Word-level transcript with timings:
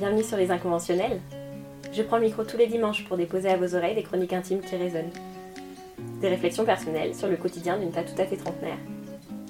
Bienvenue 0.00 0.24
sur 0.24 0.38
Les 0.38 0.50
Inconventionnels. 0.50 1.20
Je 1.92 2.00
prends 2.00 2.16
le 2.16 2.22
micro 2.22 2.42
tous 2.42 2.56
les 2.56 2.68
dimanches 2.68 3.04
pour 3.04 3.18
déposer 3.18 3.50
à 3.50 3.58
vos 3.58 3.74
oreilles 3.74 3.94
des 3.94 4.02
chroniques 4.02 4.32
intimes 4.32 4.62
qui 4.62 4.74
résonnent. 4.74 5.12
Des 6.22 6.28
réflexions 6.28 6.64
personnelles 6.64 7.14
sur 7.14 7.28
le 7.28 7.36
quotidien 7.36 7.76
d'une 7.76 7.90
pas 7.90 8.02
tout 8.02 8.18
à 8.18 8.24
fait 8.24 8.38
trentenaire, 8.38 8.78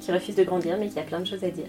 qui 0.00 0.10
refuse 0.10 0.34
de 0.34 0.42
grandir 0.42 0.76
mais 0.76 0.88
qui 0.88 0.98
a 0.98 1.04
plein 1.04 1.20
de 1.20 1.24
choses 1.24 1.44
à 1.44 1.50
dire. 1.50 1.68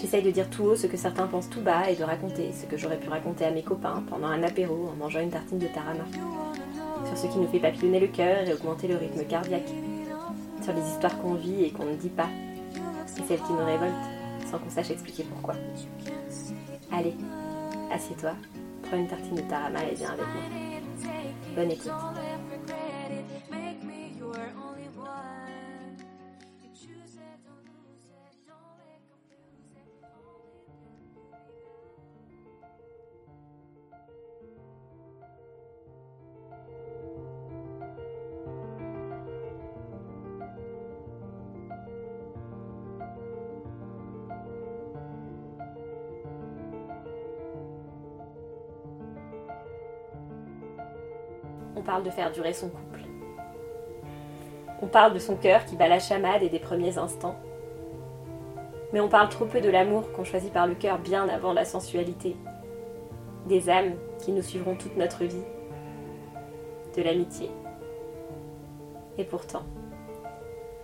J'essaye 0.00 0.22
de 0.22 0.30
dire 0.30 0.48
tout 0.50 0.62
haut 0.62 0.76
ce 0.76 0.86
que 0.86 0.96
certains 0.96 1.26
pensent 1.26 1.50
tout 1.50 1.62
bas 1.62 1.90
et 1.90 1.96
de 1.96 2.04
raconter 2.04 2.52
ce 2.52 2.64
que 2.64 2.76
j'aurais 2.76 2.96
pu 2.96 3.08
raconter 3.08 3.44
à 3.44 3.50
mes 3.50 3.64
copains 3.64 4.04
pendant 4.08 4.28
un 4.28 4.44
apéro 4.44 4.90
en 4.92 4.94
mangeant 4.94 5.18
une 5.18 5.30
tartine 5.30 5.58
de 5.58 5.66
tarama. 5.66 6.04
Sur 7.06 7.18
ce 7.18 7.26
qui 7.26 7.38
nous 7.38 7.48
fait 7.48 7.58
papillonner 7.58 7.98
le 7.98 8.06
cœur 8.06 8.48
et 8.48 8.52
augmenter 8.52 8.86
le 8.86 8.98
rythme 8.98 9.24
cardiaque. 9.24 9.72
Sur 10.62 10.74
les 10.74 10.88
histoires 10.92 11.20
qu'on 11.20 11.34
vit 11.34 11.64
et 11.64 11.70
qu'on 11.70 11.86
ne 11.86 11.96
dit 11.96 12.08
pas. 12.08 12.28
Et 13.18 13.26
celles 13.26 13.40
qui 13.40 13.52
nous 13.52 13.66
révoltent 13.66 14.48
sans 14.48 14.58
qu'on 14.58 14.70
sache 14.70 14.92
expliquer 14.92 15.24
pourquoi. 15.24 15.56
Allez, 16.92 17.14
assieds-toi, 17.94 18.34
prends 18.82 18.96
une 18.96 19.08
tartine 19.08 19.36
de 19.36 19.42
tarama 19.42 19.84
et 19.84 19.94
viens 19.94 20.10
avec 20.10 20.26
moi. 20.26 20.42
Bonne 21.54 21.70
écoute. 21.70 21.92
On 51.76 51.82
parle 51.82 52.02
de 52.02 52.10
faire 52.10 52.30
durer 52.32 52.52
son 52.52 52.68
couple. 52.68 53.00
On 54.82 54.86
parle 54.86 55.14
de 55.14 55.18
son 55.18 55.36
cœur 55.36 55.64
qui 55.64 55.76
bat 55.76 55.88
la 55.88 55.98
chamade 55.98 56.42
et 56.42 56.48
des 56.48 56.58
premiers 56.58 56.98
instants. 56.98 57.36
Mais 58.92 59.00
on 59.00 59.08
parle 59.08 59.28
trop 59.28 59.44
peu 59.44 59.60
de 59.60 59.70
l'amour 59.70 60.12
qu'on 60.12 60.24
choisit 60.24 60.52
par 60.52 60.66
le 60.66 60.74
cœur 60.74 60.98
bien 60.98 61.28
avant 61.28 61.52
la 61.52 61.64
sensualité. 61.64 62.36
Des 63.46 63.68
âmes 63.70 63.94
qui 64.24 64.32
nous 64.32 64.42
suivront 64.42 64.76
toute 64.76 64.96
notre 64.96 65.24
vie. 65.24 65.42
De 66.96 67.02
l'amitié. 67.02 67.50
Et 69.18 69.24
pourtant. 69.24 69.62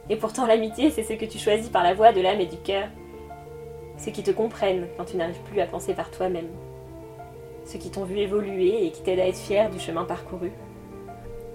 Et 0.08 0.16
pourtant 0.16 0.46
l'amitié, 0.46 0.90
c'est 0.90 1.04
ce 1.04 1.12
que 1.12 1.24
tu 1.24 1.38
choisis 1.38 1.68
par 1.68 1.84
la 1.84 1.94
voix 1.94 2.12
de 2.12 2.20
l'âme 2.20 2.40
et 2.40 2.46
du 2.46 2.56
cœur. 2.56 2.88
Ceux 3.96 4.10
qui 4.10 4.22
te 4.22 4.30
comprennent 4.30 4.88
quand 4.96 5.04
tu 5.04 5.16
n'arrives 5.16 5.42
plus 5.42 5.60
à 5.60 5.66
penser 5.66 5.94
par 5.94 6.10
toi-même. 6.10 6.48
Ceux 7.64 7.78
qui 7.78 7.90
t'ont 7.90 8.04
vu 8.04 8.18
évoluer 8.18 8.86
et 8.86 8.90
qui 8.90 9.02
t'aident 9.02 9.20
à 9.20 9.28
être 9.28 9.38
fier 9.38 9.70
du 9.70 9.78
chemin 9.78 10.04
parcouru 10.04 10.52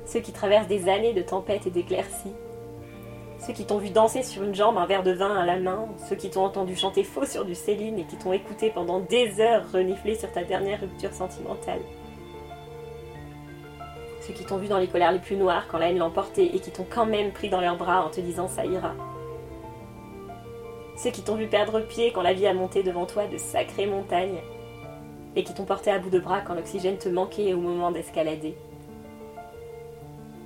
ceux 0.06 0.20
qui 0.20 0.32
traversent 0.32 0.68
des 0.68 0.90
années 0.90 1.14
de 1.14 1.22
tempêtes 1.22 1.68
et 1.68 1.72
d'éclaircies, 1.72 2.34
ceux 3.46 3.54
qui 3.54 3.66
t'ont 3.66 3.78
vu 3.78 3.90
danser 3.90 4.24
sur 4.24 4.44
une 4.44 4.56
jambe 4.56 4.78
un 4.78 4.88
verre 4.88 5.04
de 5.04 5.12
vin 5.12 5.36
à 5.36 5.46
la 5.46 5.60
main, 5.60 5.88
ceux 6.10 6.16
qui 6.16 6.32
t'ont 6.32 6.46
entendu 6.46 6.76
chanter 6.76 7.04
faux 7.04 7.26
sur 7.26 7.46
du 7.46 7.54
Céline 7.54 8.00
et 8.00 8.06
qui 8.06 8.16
t'ont 8.16 8.34
écouté 8.34 8.72
pendant 8.74 9.00
des 9.00 9.40
heures 9.40 9.72
renifler 9.72 10.16
sur 10.16 10.32
ta 10.32 10.44
dernière 10.44 10.82
rupture 10.82 11.14
sentimentale. 11.14 11.82
Ceux 14.22 14.34
qui 14.34 14.44
t'ont 14.44 14.58
vu 14.58 14.68
dans 14.68 14.80
les 14.80 14.88
colères 14.88 15.12
les 15.12 15.20
plus 15.20 15.36
noires 15.36 15.68
quand 15.70 15.78
la 15.78 15.90
haine 15.90 16.00
l'emportait 16.00 16.46
et 16.46 16.60
qui 16.60 16.72
t'ont 16.72 16.88
quand 16.90 17.06
même 17.06 17.32
pris 17.32 17.50
dans 17.50 17.62
leurs 17.62 17.78
bras 17.78 18.04
en 18.04 18.10
te 18.10 18.20
disant 18.20 18.48
ça 18.48 18.66
ira. 18.66 18.96
Ceux 20.98 21.12
qui 21.12 21.22
t'ont 21.22 21.36
vu 21.36 21.46
perdre 21.46 21.82
pied 21.82 22.12
quand 22.12 22.24
la 22.24 22.34
vie 22.34 22.48
a 22.48 22.54
monté 22.54 22.82
devant 22.82 23.06
toi 23.06 23.28
de 23.28 23.38
sacrées 23.38 23.86
montagnes 23.86 24.42
et 25.36 25.44
qui 25.44 25.54
t'ont 25.54 25.66
porté 25.66 25.92
à 25.92 26.00
bout 26.00 26.10
de 26.10 26.20
bras 26.20 26.42
quand 26.42 26.56
l'oxygène 26.56 26.98
te 26.98 27.10
manquait 27.10 27.54
au 27.54 27.60
moment 27.60 27.92
d'escalader 27.92 28.56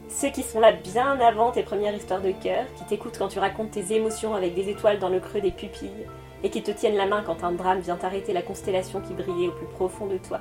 ceux 0.10 0.30
qui 0.30 0.42
sont 0.44 0.60
là 0.60 0.72
bien 0.72 1.20
avant 1.20 1.52
tes 1.52 1.64
premières 1.64 1.96
histoires 1.96 2.22
de 2.22 2.32
cœur, 2.32 2.66
qui 2.76 2.84
t'écoutent 2.86 3.18
quand 3.18 3.28
tu 3.28 3.40
racontes 3.40 3.72
tes 3.72 3.94
émotions 3.94 4.34
avec 4.34 4.56
des 4.56 4.70
étoiles 4.70 5.00
dans 5.00 5.10
le 5.10 5.20
creux 5.20 5.40
des 5.40 5.52
pupilles, 5.52 6.08
et 6.44 6.50
qui 6.50 6.64
te 6.64 6.72
tiennent 6.72 6.96
la 6.96 7.06
main 7.06 7.24
quand 7.26 7.44
un 7.44 7.52
drame 7.52 7.80
vient 7.80 8.00
arrêter 8.02 8.34
la 8.34 8.42
constellation 8.42 9.02
qui 9.02 9.14
brillait 9.14 9.50
au 9.50 9.52
plus 9.52 9.68
profond 9.68 10.08
de 10.08 10.18
toi. 10.18 10.40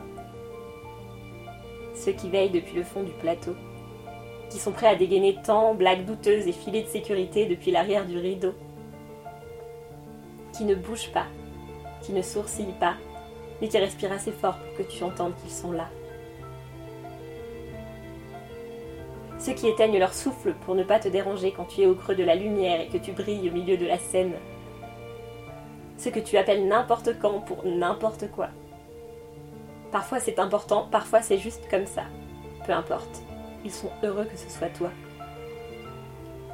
Ceux 1.94 2.12
qui 2.12 2.30
veillent 2.30 2.50
depuis 2.50 2.76
le 2.76 2.84
fond 2.84 3.02
du 3.02 3.12
plateau, 3.12 3.54
qui 4.48 4.58
sont 4.58 4.72
prêts 4.72 4.86
à 4.86 4.94
dégainer 4.94 5.36
tant 5.44 5.74
blagues 5.74 6.06
douteuses 6.06 6.46
et 6.46 6.52
filets 6.52 6.82
de 6.82 6.88
sécurité 6.88 7.44
depuis 7.46 7.70
l'arrière 7.70 8.06
du 8.06 8.18
rideau, 8.18 8.54
qui 10.52 10.64
ne 10.64 10.74
bougent 10.74 11.12
pas, 11.12 11.26
qui 12.00 12.12
ne 12.12 12.22
sourcillent 12.22 12.74
pas, 12.80 12.94
mais 13.60 13.68
qui 13.68 13.76
respirent 13.76 14.12
assez 14.12 14.32
fort 14.32 14.56
pour 14.58 14.78
que 14.78 14.90
tu 14.90 15.04
entendes 15.04 15.34
qu'ils 15.42 15.52
sont 15.52 15.72
là. 15.72 15.88
Ceux 19.48 19.54
qui 19.54 19.68
éteignent 19.68 19.98
leur 19.98 20.12
souffle 20.12 20.52
pour 20.66 20.74
ne 20.74 20.82
pas 20.82 20.98
te 20.98 21.08
déranger 21.08 21.52
quand 21.56 21.64
tu 21.64 21.80
es 21.80 21.86
au 21.86 21.94
creux 21.94 22.14
de 22.14 22.22
la 22.22 22.34
lumière 22.34 22.82
et 22.82 22.88
que 22.88 22.98
tu 22.98 23.12
brilles 23.12 23.48
au 23.48 23.52
milieu 23.52 23.78
de 23.78 23.86
la 23.86 23.96
scène, 23.96 24.34
ceux 25.96 26.10
que 26.10 26.20
tu 26.20 26.36
appelles 26.36 26.68
n'importe 26.68 27.18
quand 27.18 27.40
pour 27.40 27.64
n'importe 27.64 28.30
quoi. 28.30 28.48
Parfois 29.90 30.20
c'est 30.20 30.38
important, 30.38 30.86
parfois 30.90 31.22
c'est 31.22 31.38
juste 31.38 31.66
comme 31.70 31.86
ça. 31.86 32.02
Peu 32.66 32.72
importe, 32.72 33.22
ils 33.64 33.72
sont 33.72 33.88
heureux 34.02 34.26
que 34.26 34.36
ce 34.36 34.50
soit 34.50 34.68
toi. 34.68 34.90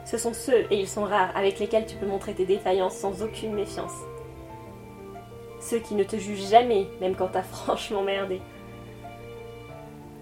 Ce 0.05 0.16
sont 0.16 0.32
ceux, 0.32 0.65
et 0.71 0.78
ils 0.78 0.88
sont 0.88 1.03
rares, 1.03 1.37
avec 1.37 1.59
lesquels 1.59 1.87
tu 1.87 1.97
peux 1.97 2.06
montrer 2.06 2.34
tes 2.34 2.47
défaillances 2.47 2.97
sans 2.97 3.25
aucune 3.25 3.55
méfiance. 3.55 4.05
Ceux 5.59 5.81
qui 5.81 5.97
ne 5.97 6.05
te 6.05 6.15
jugent 6.15 6.49
jamais, 6.49 6.87
même 7.00 7.16
quand 7.16 7.31
t'as 7.32 7.43
franchement 7.43 8.03
merdé. 8.03 8.41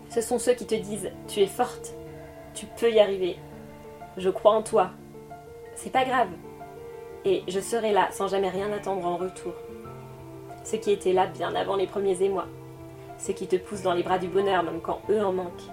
Ce 0.08 0.22
sont 0.22 0.38
ceux 0.38 0.54
qui 0.54 0.64
te 0.64 0.74
disent 0.74 1.10
Tu 1.28 1.40
es 1.40 1.46
forte, 1.46 1.94
tu 2.54 2.66
peux 2.66 2.90
y 2.90 3.00
arriver. 3.00 3.36
Je 4.16 4.30
crois 4.30 4.52
en 4.52 4.62
toi. 4.62 4.90
C'est 5.74 5.92
pas 5.92 6.04
grave. 6.04 6.28
Et 7.24 7.42
je 7.48 7.60
serai 7.60 7.92
là 7.92 8.08
sans 8.10 8.28
jamais 8.28 8.50
rien 8.50 8.70
attendre 8.72 9.06
en 9.06 9.16
retour. 9.16 9.52
Ceux 10.64 10.78
qui 10.78 10.92
étaient 10.92 11.12
là 11.12 11.26
bien 11.26 11.54
avant 11.54 11.76
les 11.76 11.86
premiers 11.86 12.22
émois. 12.22 12.46
Ceux 13.18 13.32
qui 13.32 13.46
te 13.46 13.56
poussent 13.56 13.82
dans 13.82 13.94
les 13.94 14.02
bras 14.02 14.18
du 14.18 14.28
bonheur 14.28 14.62
même 14.62 14.80
quand 14.80 15.00
eux 15.08 15.24
en 15.24 15.32
manquent. 15.32 15.70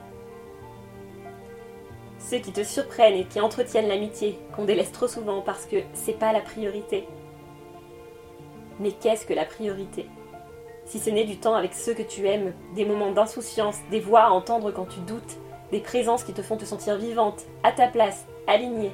Ceux 2.20 2.38
qui 2.38 2.52
te 2.52 2.64
surprennent 2.64 3.16
et 3.16 3.26
qui 3.26 3.40
entretiennent 3.40 3.88
l'amitié, 3.88 4.38
qu'on 4.56 4.66
délaisse 4.66 4.92
trop 4.92 5.08
souvent 5.08 5.42
parce 5.42 5.66
que 5.66 5.78
c'est 5.94 6.20
pas 6.20 6.34
la 6.34 6.42
priorité. 6.42 7.08
Mais 8.80 8.92
qu'est-ce 8.92 9.26
que 9.26 9.34
la 9.34 9.46
priorité? 9.46 10.06
Si 10.86 11.00
ce 11.00 11.10
n'est 11.10 11.26
du 11.26 11.38
temps 11.38 11.56
avec 11.56 11.74
ceux 11.74 11.94
que 11.94 12.04
tu 12.04 12.28
aimes, 12.28 12.54
des 12.76 12.86
moments 12.86 13.12
d'insouciance, 13.12 13.78
des 13.90 14.00
voix 14.00 14.22
à 14.22 14.30
entendre 14.30 14.72
quand 14.72 14.86
tu 14.86 15.00
doutes, 15.02 15.38
des 15.72 15.80
présences 15.80 16.24
qui 16.24 16.34
te 16.34 16.41
font 16.41 16.57
te 16.57 16.66
sentir 16.66 16.97
vivante, 16.97 17.46
à 17.63 17.72
ta 17.72 17.88
place, 17.88 18.25
alignée, 18.47 18.91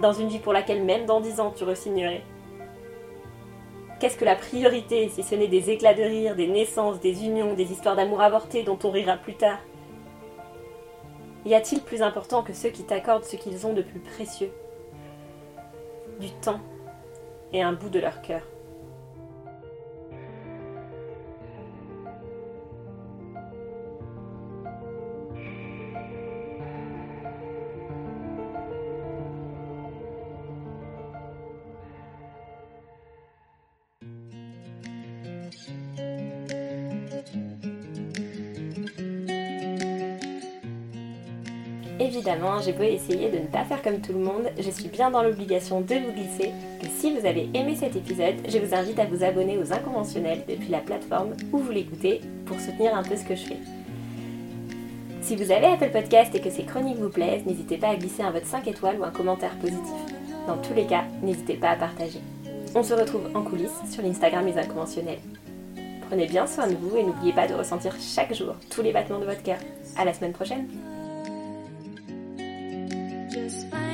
dans 0.00 0.12
une 0.12 0.28
vie 0.28 0.38
pour 0.38 0.52
laquelle 0.52 0.84
même 0.84 1.06
dans 1.06 1.20
dix 1.20 1.40
ans 1.40 1.52
tu 1.56 1.64
resignerais. 1.64 2.22
Qu'est-ce 4.00 4.16
que 4.16 4.24
la 4.24 4.36
priorité 4.36 5.08
si 5.08 5.22
ce 5.22 5.34
n'est 5.34 5.48
des 5.48 5.70
éclats 5.70 5.94
de 5.94 6.02
rire, 6.02 6.36
des 6.36 6.46
naissances, 6.46 7.00
des 7.00 7.24
unions, 7.24 7.54
des 7.54 7.72
histoires 7.72 7.96
d'amour 7.96 8.20
avortées 8.20 8.62
dont 8.62 8.78
on 8.84 8.90
rira 8.90 9.16
plus 9.16 9.34
tard? 9.34 9.58
Y 11.44 11.54
a-t-il 11.54 11.80
plus 11.82 12.02
important 12.02 12.42
que 12.42 12.52
ceux 12.52 12.68
qui 12.68 12.84
t'accordent 12.84 13.24
ce 13.24 13.36
qu'ils 13.36 13.66
ont 13.66 13.72
de 13.72 13.82
plus 13.82 14.00
précieux? 14.00 14.52
Du 16.20 16.30
temps 16.30 16.60
et 17.52 17.62
un 17.62 17.72
bout 17.72 17.88
de 17.88 17.98
leur 17.98 18.22
cœur. 18.22 18.42
Évidemment, 42.00 42.60
j'ai 42.60 42.72
beau 42.72 42.84
essayer 42.84 43.28
de 43.28 43.38
ne 43.38 43.46
pas 43.46 43.64
faire 43.64 43.82
comme 43.82 44.00
tout 44.00 44.12
le 44.12 44.20
monde, 44.20 44.48
je 44.56 44.70
suis 44.70 44.88
bien 44.88 45.10
dans 45.10 45.22
l'obligation 45.22 45.80
de 45.80 45.94
vous 45.94 46.12
glisser 46.12 46.52
que 46.80 46.86
si 46.86 47.12
vous 47.12 47.26
avez 47.26 47.50
aimé 47.54 47.74
cet 47.74 47.96
épisode, 47.96 48.36
je 48.48 48.58
vous 48.58 48.72
invite 48.72 49.00
à 49.00 49.04
vous 49.04 49.24
abonner 49.24 49.58
aux 49.58 49.72
Inconventionnels 49.72 50.44
depuis 50.48 50.68
la 50.68 50.78
plateforme 50.78 51.32
où 51.52 51.58
vous 51.58 51.72
l'écoutez 51.72 52.20
pour 52.46 52.60
soutenir 52.60 52.96
un 52.96 53.02
peu 53.02 53.16
ce 53.16 53.24
que 53.24 53.34
je 53.34 53.46
fais. 53.46 53.58
Si 55.22 55.34
vous 55.34 55.50
avez 55.50 55.66
Apple 55.66 55.90
Podcast 55.90 56.32
et 56.36 56.40
que 56.40 56.50
ces 56.50 56.62
chroniques 56.62 56.98
vous 56.98 57.10
plaisent, 57.10 57.44
n'hésitez 57.44 57.78
pas 57.78 57.88
à 57.88 57.96
glisser 57.96 58.22
un 58.22 58.30
vote 58.30 58.46
5 58.46 58.68
étoiles 58.68 59.00
ou 59.00 59.04
un 59.04 59.10
commentaire 59.10 59.58
positif. 59.58 59.92
Dans 60.46 60.56
tous 60.56 60.74
les 60.74 60.86
cas, 60.86 61.04
n'hésitez 61.22 61.54
pas 61.54 61.70
à 61.70 61.76
partager. 61.76 62.20
On 62.76 62.84
se 62.84 62.94
retrouve 62.94 63.28
en 63.34 63.42
coulisses 63.42 63.82
sur 63.90 64.04
l'Instagram 64.04 64.46
Les 64.46 64.56
Inconventionnels. 64.56 65.18
Prenez 66.06 66.26
bien 66.26 66.46
soin 66.46 66.68
de 66.68 66.76
vous 66.76 66.96
et 66.96 67.02
n'oubliez 67.02 67.32
pas 67.32 67.48
de 67.48 67.54
ressentir 67.54 67.94
chaque 68.00 68.32
jour 68.32 68.54
tous 68.70 68.82
les 68.82 68.92
battements 68.92 69.18
de 69.18 69.26
votre 69.26 69.42
cœur. 69.42 69.58
À 69.96 70.04
la 70.04 70.14
semaine 70.14 70.32
prochaine! 70.32 70.68
inspired. 73.48 73.87